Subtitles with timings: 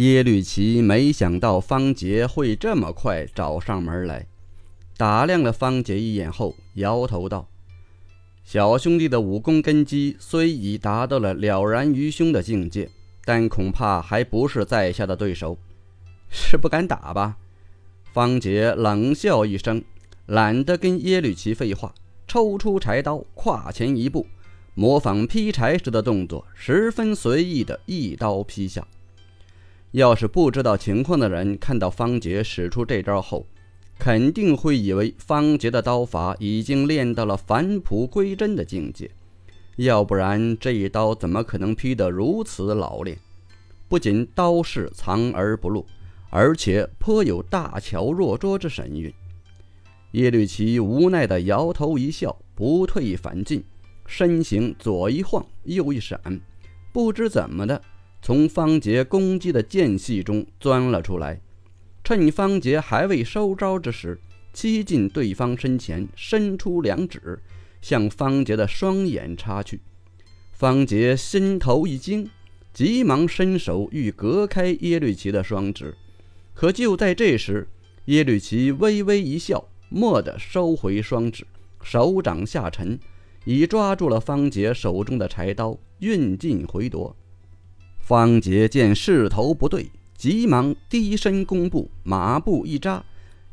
[0.00, 4.26] 耶律齐没想到方杰会这么快找上门来，
[4.96, 7.46] 打量了方杰一眼后，摇头道
[8.42, 12.88] ：“小兄弟的武功根基虽已达到了了然于胸的境界，
[13.26, 15.58] 但恐怕还不是在下的对手，
[16.30, 17.36] 是不敢打吧？”
[18.10, 19.84] 方杰冷笑一声，
[20.24, 21.94] 懒得跟耶律齐废话，
[22.26, 24.26] 抽出柴刀，跨前一步，
[24.72, 28.88] 模仿劈柴时的动作，十分随意的一刀劈下。
[29.92, 33.46] 要是不知道情况的人看到方杰使出这招后，
[33.98, 39.10] 肯定会以为方杰的刀法已经练到了返璞归真的境界，
[39.76, 43.18] 要不然这一刀怎么可能劈得如此老练？
[43.88, 45.84] 不仅刀势藏而不露，
[46.30, 49.12] 而且颇有大巧若拙之神韵。
[50.12, 53.64] 耶律齐无奈地摇头一笑，不退反进，
[54.06, 56.20] 身形左一晃，右一闪，
[56.92, 57.82] 不知怎么的。
[58.22, 61.40] 从方杰攻击的间隙中钻了出来，
[62.04, 64.20] 趁方杰还未收招之时，
[64.52, 67.40] 欺进对方身前，伸出两指，
[67.80, 69.80] 向方杰的双眼插去。
[70.52, 72.28] 方杰心头一惊，
[72.74, 75.94] 急忙伸手欲隔开耶律齐的双指，
[76.52, 77.66] 可就在这时，
[78.04, 81.46] 耶律齐微微一笑，蓦地收回双指，
[81.82, 82.98] 手掌下沉，
[83.46, 87.16] 已抓住了方杰手中的柴刀，运劲回夺。
[88.10, 93.04] 方杰见势头不对，急忙低身弓步，马步一扎，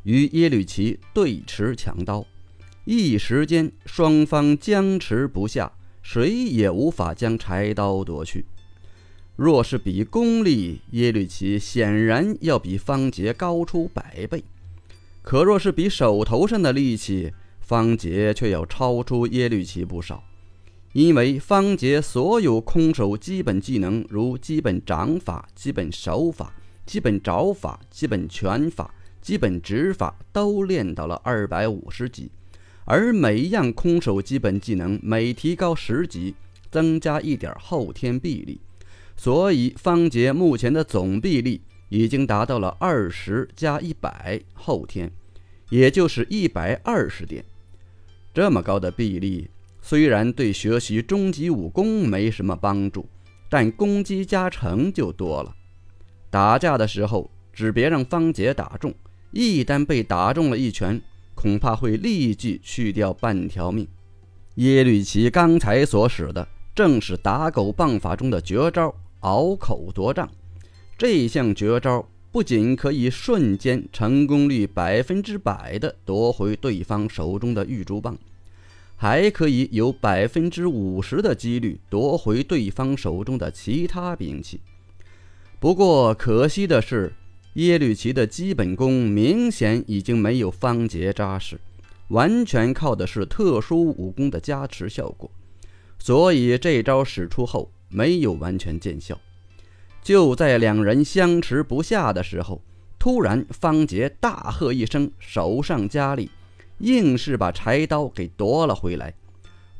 [0.02, 2.26] 与耶律齐对持抢刀。
[2.84, 5.70] 一时间，双方僵持不下，
[6.02, 8.46] 谁也无法将柴刀夺去。
[9.36, 14.40] 若是比功力，耶律齐显然要比方杰高出百倍；
[15.22, 20.24] 可若是比手头上的力气，方杰却要超出耶律齐不少。
[20.98, 26.52] 因为方杰所有空手基本技能，如基本掌法、基本手法、
[26.84, 32.32] 基本爪法、基本拳法、基本指法，都练到了二百五十级，
[32.84, 36.34] 而每一样空手基本技能每提高十级，
[36.68, 38.60] 增加一点后天臂力，
[39.16, 41.60] 所以方杰目前的总臂力
[41.90, 45.12] 已经达到了二十加一百后天，
[45.70, 47.44] 也就是一百二十点，
[48.34, 49.48] 这么高的臂力。
[49.88, 53.08] 虽然对学习终极武功没什么帮助，
[53.48, 55.56] 但攻击加成就多了。
[56.28, 58.94] 打架的时候，只别让方杰打中，
[59.30, 61.00] 一旦被打中了一拳，
[61.34, 63.88] 恐怕会立即去掉半条命。
[64.56, 68.94] 耶律齐刚才所使的，正是打狗棒法中的绝招
[69.24, 70.28] “拗口夺杖”。
[70.98, 78.18] 这项绝招不仅可以瞬间成功率百分之百的夺回对方手中的玉珠棒。
[79.00, 84.60] 还可以有百分之五十的几率夺回对方手中的其他兵器。
[85.60, 87.12] 不过可惜的是，
[87.54, 91.60] 耶律齐的基本功明显已经没有方杰扎实，
[92.08, 95.30] 完全靠的是特殊武功的加持效果，
[96.00, 99.16] 所以这招使出后没有完全见效。
[100.02, 102.60] 就在两人相持不下的时候，
[102.98, 106.28] 突然方杰大喝一声，手上加力。
[106.78, 109.14] 硬是把柴刀给夺了回来。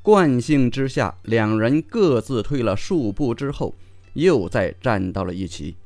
[0.03, 3.75] 惯性之下，两人各自退了数步之后，
[4.15, 5.77] 又再站到了一起。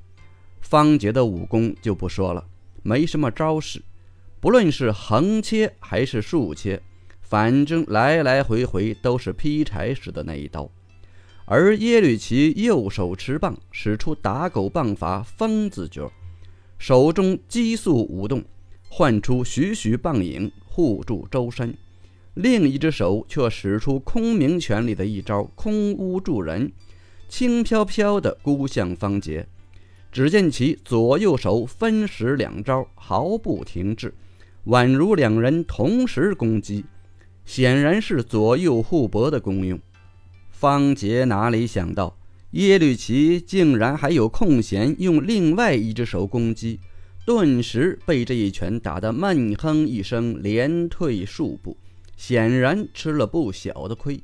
[0.60, 2.46] 方杰的武功就不说了，
[2.82, 3.82] 没什么招式，
[4.40, 6.80] 不论是横切还是竖切，
[7.20, 10.70] 反正来来回回都是劈柴时的那一刀。
[11.44, 16.08] 而耶律齐右手持棒，使出打狗棒法疯子诀，
[16.78, 18.42] 手中急速舞动，
[18.94, 20.52] 唤出徐徐棒影。
[20.66, 21.74] 护住周身，
[22.34, 26.72] 另一只手却使出空明拳里的一招“空屋助人”，
[27.28, 29.46] 轻飘飘地箍向方杰。
[30.10, 34.12] 只见其左右手分使两招，毫不停滞，
[34.66, 36.84] 宛如两人同时攻击，
[37.46, 39.78] 显然是左右互搏的功用。
[40.50, 42.16] 方杰哪里想到，
[42.52, 46.80] 耶律齐竟然还有空闲用另外一只手攻击。
[47.24, 51.76] 顿时被这一拳打得闷哼一声，连退数步，
[52.16, 54.20] 显然吃了不小的亏。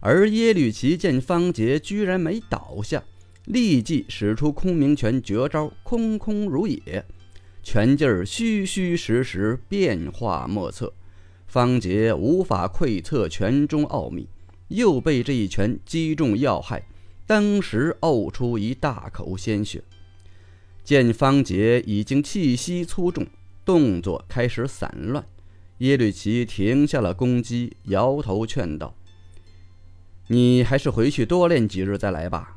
[0.00, 3.04] 而耶律齐见方杰居然没倒下，
[3.44, 7.04] 立即使出空明拳绝招“空空如也”，
[7.62, 10.90] 拳劲儿虚虚实实，变化莫测。
[11.46, 14.26] 方杰无法窥测拳中奥秘，
[14.68, 16.86] 又被这一拳击中要害，
[17.26, 19.82] 当时呕出一大口鲜血。
[20.88, 23.26] 见方杰已经气息粗重，
[23.62, 25.22] 动作开始散乱，
[25.80, 28.96] 耶律齐停下了攻击，摇头劝道
[30.28, 32.56] ：“你还是回去多练几日再来吧。”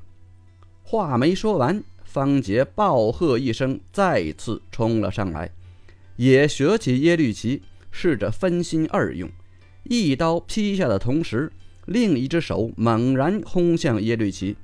[0.81, 5.51] 话没说完，方杰暴喝一声，再次冲了上来，
[6.15, 7.61] 也学起耶律齐，
[7.91, 9.29] 试着分心二用，
[9.83, 11.51] 一刀劈下的同时，
[11.85, 14.55] 另一只手猛然轰向耶律齐。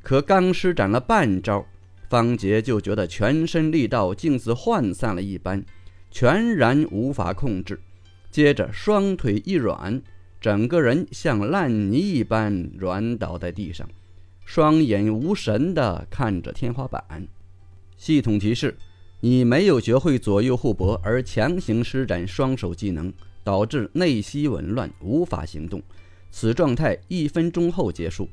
[0.00, 1.66] 可刚施展了半招，
[2.10, 5.64] 方杰就觉得全身力道竟似涣散了一般，
[6.10, 7.80] 全然无法控制。
[8.32, 10.02] 接着双腿一软，
[10.40, 13.88] 整个人像烂泥一般软倒在地上，
[14.44, 17.28] 双眼无神地看着天花板。
[17.96, 18.76] 系统提示：
[19.20, 23.12] 你没有学会左右互搏而强行施展双手技能，
[23.44, 25.80] 导致内息紊乱，无法行动。
[26.32, 28.28] 此状态一分钟后结束。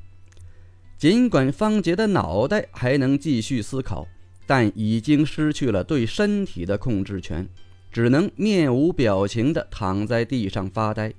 [0.98, 4.08] 尽管方杰的脑袋还能继续思考，
[4.48, 7.48] 但已经失去了对身体的控制权，
[7.92, 11.14] 只能面无表情地躺在地上发呆。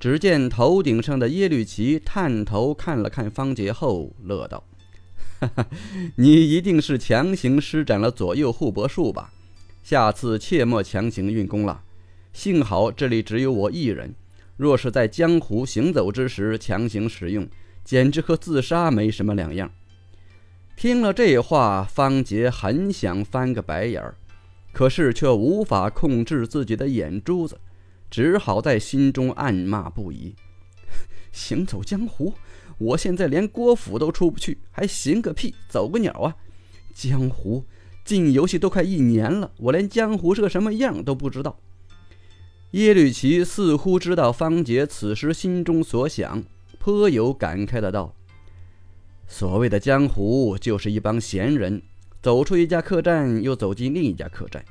[0.00, 4.64] 只见头顶上的耶律齐探头看了看方杰后，乐道
[5.38, 5.66] ：“哈哈，
[6.16, 9.32] 你一定是强行施展了左右互搏术吧？
[9.82, 11.82] 下次切莫强行运功了。
[12.32, 14.14] 幸好这里只有我一人，
[14.56, 17.46] 若是在江湖行走之时强行使用。”
[17.84, 19.70] 简直和自杀没什么两样。
[20.76, 24.16] 听了这话，方杰很想翻个白眼儿，
[24.72, 27.60] 可是却无法控制自己的眼珠子，
[28.10, 30.34] 只好在心中暗骂不已
[31.30, 32.34] ：“行走江湖，
[32.78, 36.34] 我现在连郭府都出不去，还行个屁，走个鸟啊！
[36.92, 37.64] 江湖
[38.04, 41.58] 进游戏都快一年了，我连江湖是个什么样都不知道。”
[42.72, 46.42] 耶律齐似乎知道方杰此时心中所想。
[46.84, 48.14] 颇有感慨的道
[49.26, 51.80] ：“所谓的江湖，就是一帮闲人，
[52.20, 54.62] 走出一家客栈，又走进另一家客栈，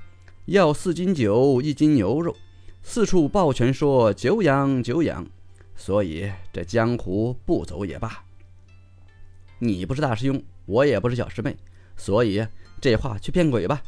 [0.46, 2.36] 要四斤酒，一斤牛肉，
[2.84, 5.26] 四处抱拳说久仰久仰。
[5.76, 8.24] 所以这江湖不走也罢。
[9.58, 11.58] 你不是大师兄，我也不是小师妹，
[11.98, 12.46] 所以
[12.80, 13.82] 这话去骗鬼吧。”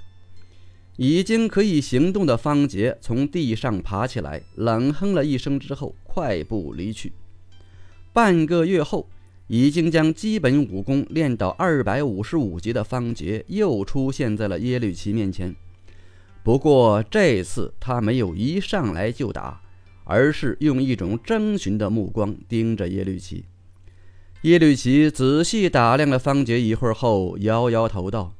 [0.97, 7.13] 已经可以行动的方杰从地上爬起来，冷哼了一声之后，快步离去。
[8.15, 9.09] 半个月后，
[9.47, 15.53] 已经将基本武功练到二百五十五级的方杰又出现在了耶律齐面前。
[16.41, 19.59] 不过这次他没有一上来就打，
[20.05, 23.43] 而是用一种征询的目光盯着耶律齐。
[24.43, 28.33] 耶律齐仔细打量了方杰一会儿后，摇摇头道：“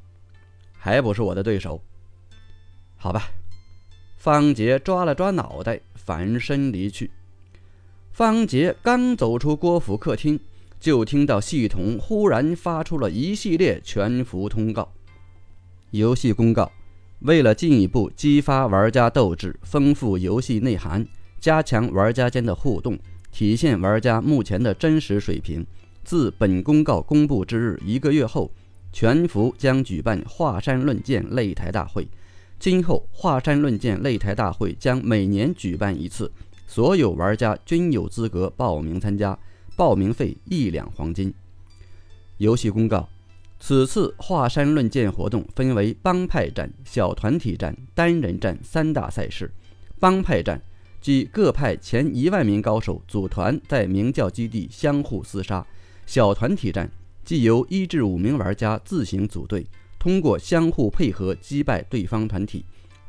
[0.72, 1.82] 还不是我的对手。”
[2.96, 3.28] 好吧，
[4.16, 7.10] 方杰抓了抓脑袋，反身离去。
[8.16, 10.40] 方杰刚走出郭府客厅，
[10.80, 14.90] 就听到系统忽然发出了一系列全服通告。
[15.90, 16.72] 游戏公告：
[17.18, 21.06] 为了进一步激发玩家斗志、丰富游戏内涵、
[21.38, 22.98] 加强玩家间的互动、
[23.30, 25.66] 体现玩家目前的真实水平，
[26.02, 28.50] 自本公告公布之日一个月后，
[28.94, 32.08] 全服将举办华山论剑擂台大会。
[32.58, 36.32] 今后，华山论剑擂台大会将每年举办一次。
[36.66, 39.38] 所有玩家均有资格报名参加，
[39.76, 41.32] 报名费一两黄金。
[42.38, 43.08] 游戏公告：
[43.58, 49.50] 此次华山论剑活动分为帮派战、小团体战、单人战三大赛事。
[49.98, 50.60] 帮派战
[51.00, 55.64] 即各派前一万名高手组团在明教基地相互厮杀；
[56.04, 56.90] 小团体战
[57.24, 59.66] 即由一至五名玩家自行组队，
[59.98, 62.62] 通过相互配合击败对方团体；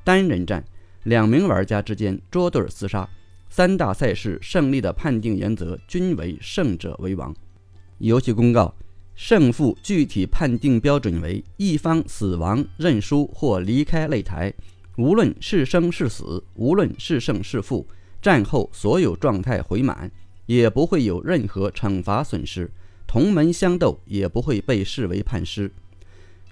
[0.04, 0.64] 单人战
[1.04, 3.10] 两名玩家之间捉对厮杀。
[3.50, 7.36] 三大赛事胜利的判定原则均为胜者为王。
[8.00, 8.74] 游戏公告：
[9.16, 14.54] 胜负具体判定标准为一方死亡、认输或离开擂台，
[14.98, 17.88] 无论是生是死，无论是胜是负，
[18.22, 20.12] 战后所有状态回满，
[20.46, 22.70] 也不会有任何惩罚损失。
[23.08, 25.72] 同门相斗也不会被视为判失。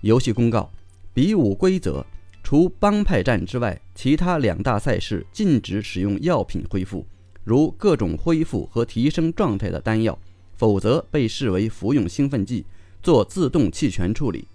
[0.01, 0.71] 游戏公告：
[1.13, 2.05] 比武规则。
[2.45, 7.03] 除帮派战之外，其他两大赛事禁止使用药品恢复，
[7.43, 10.15] 如各种恢复和提升状态的丹药，
[10.55, 12.63] 否则被视为服用兴奋剂，
[13.01, 14.47] 做自动弃权处理。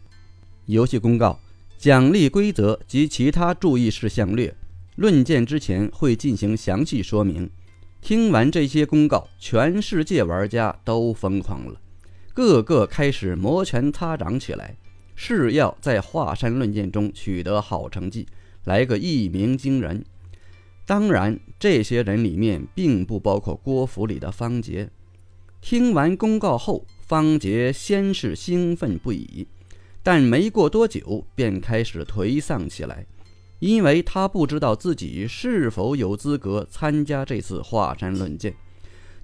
[0.67, 1.41] 游戏公告：
[1.79, 4.55] 奖励规则及其他注意事项略。
[4.95, 7.51] 论剑之前会进行详细说明。
[8.01, 11.81] 听完这些公告，全世界玩家都疯狂了，
[12.33, 14.77] 个个开始摩拳擦掌起来。
[15.23, 18.27] 是要在华山论剑中取得好成绩，
[18.65, 20.03] 来个一鸣惊人。
[20.87, 24.89] 当然，这些人里面并不包括郭府里的方杰。
[25.61, 29.47] 听完公告后，方杰先是兴奋不已，
[30.03, 33.05] 但没过多久便开始颓丧起来，
[33.59, 38.55] 因为他不知道自己是否有资格参加这次华山论剑。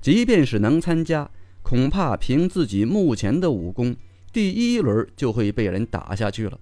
[0.02, 1.30] 即便是能参加，
[1.62, 3.96] 恐怕凭自己目前的武功。
[4.36, 6.60] 第一轮就会被人打下去了。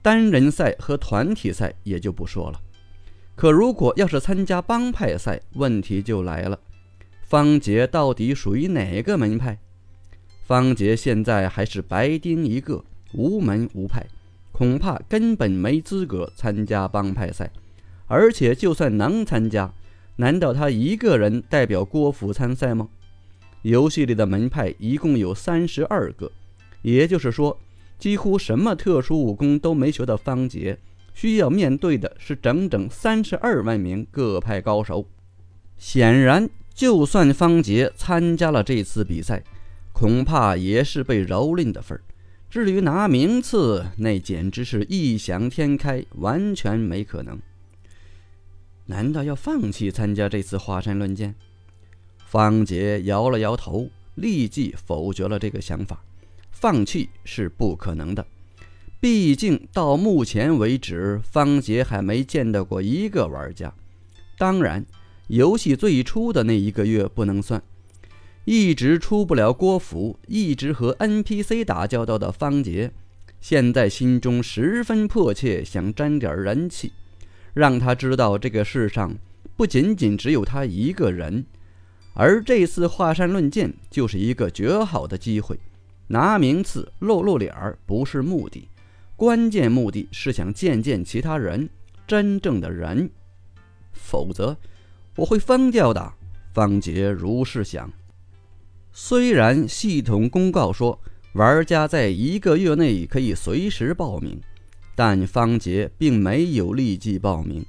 [0.00, 2.60] 单人赛和团体赛也就不说了，
[3.34, 6.60] 可如果要是参加帮派赛，问题就来了。
[7.24, 9.58] 方杰到底属于哪个门派？
[10.44, 14.06] 方杰现在还是白丁一个，无门无派，
[14.52, 17.50] 恐怕根本没资格参加帮派赛。
[18.06, 19.74] 而且就算能参加，
[20.14, 22.88] 难道他一个人代表郭府参赛吗？
[23.62, 26.30] 游戏里的门派一共有三十二个，
[26.82, 27.58] 也就是说。
[27.98, 30.78] 几乎什么特殊武功都没学的方杰，
[31.14, 35.04] 需要面对的是整整三十二万名各派高手。
[35.76, 39.42] 显然，就算方杰参加了这次比赛，
[39.92, 42.04] 恐怕也是被蹂躏的份儿。
[42.48, 47.36] 至于拿名次，那简直是异想天开，完全没可能。
[48.86, 51.34] 难道要放弃参加这次华山论剑？
[52.26, 56.04] 方杰摇了摇头，立即否决了这个想法。
[56.60, 58.26] 放弃是不可能的，
[58.98, 63.72] 毕竟到目前为止，方杰还没见到过一个玩家。
[64.36, 64.84] 当然，
[65.28, 67.62] 游戏最初的那一个月不能算，
[68.44, 72.90] 一直出不了郭府，一直和 NPC 打交道的方杰，
[73.40, 76.92] 现在心中十分迫切，想沾点人气，
[77.54, 79.16] 让他知道这个世上
[79.56, 81.46] 不仅仅只有他一个人。
[82.14, 85.56] 而这次华山论剑就是一个绝好的机会。
[86.08, 88.68] 拿名次露露脸儿不是目的，
[89.14, 91.68] 关键目的是想见见其他人，
[92.06, 93.10] 真正的人，
[93.92, 94.56] 否则
[95.16, 96.14] 我会疯掉的。
[96.54, 97.92] 方杰如是想。
[98.90, 100.98] 虽然系统公告说
[101.34, 104.40] 玩家在一个月内可以随时报名，
[104.96, 107.64] 但方杰并没有立即报名，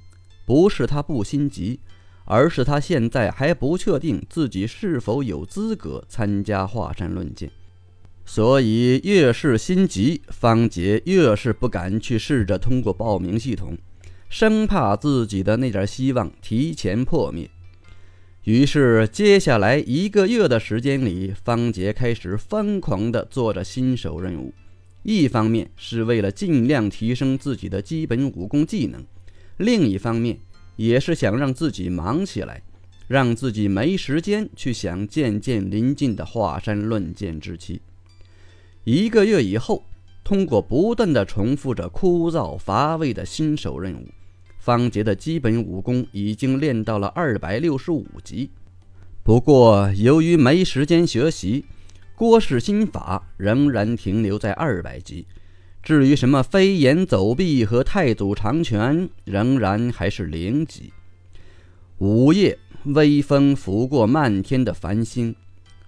[0.45, 1.79] 不是他不心急，
[2.23, 7.51] 而是他现在还不确定自己是否有资格参加华山论剑。
[8.31, 13.75] 所以越是心急，方杰越是不敢去试着通过报名系统，
[14.29, 17.49] 生怕自己的那点希望提前破灭。
[18.43, 24.53] 于是，接下来一个月的时间里，方杰开始疯狂地做着新手任务。
[25.01, 29.03] 一方面是为了尽量提升自己的基本武功技能，
[29.57, 30.37] 另一方面
[30.75, 32.61] 也是想让自己忙起来，
[33.07, 37.81] 让自己没时间去想渐渐临近的华山论剑之期。
[38.83, 39.83] 一个月以后，
[40.23, 44.07] 通过不断的重复着枯燥乏味的新手任务，
[44.57, 48.49] 方杰的基本武功已经练到了二百六十五级。
[49.23, 51.65] 不过，由于没时间学习，
[52.15, 55.27] 郭氏心法仍然停留在二百级。
[55.83, 60.91] 至于什么飞檐走壁和太祖长拳，仍然还是零级。
[61.99, 65.35] 午夜，微风拂过漫天的繁星，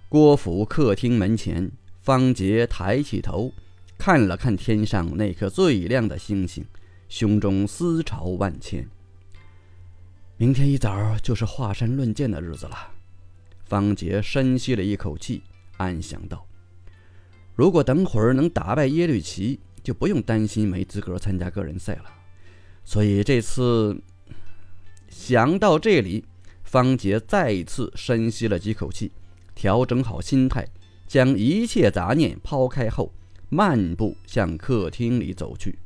[0.08, 1.70] 郭府客厅门前。
[2.02, 3.52] 方杰抬起头，
[3.96, 6.64] 看了看天上那颗最亮的星星，
[7.08, 8.88] 胸中思潮万千。
[10.36, 12.76] 明天一早就是华山论剑的日子了。
[13.64, 15.44] 方杰深吸了一口气，
[15.76, 16.44] 暗想道
[17.54, 22.06] ：“如果等会儿能打败耶律齐，就不用担心没资格参加个人赛了。
[22.82, 23.96] 所以这次……”
[25.08, 26.24] 想到这里，
[26.64, 29.12] 方杰再一次深吸了几口气，
[29.54, 30.66] 调整好心态。
[31.12, 33.12] 将一切杂念抛开后，
[33.50, 35.78] 漫步向客厅里走去。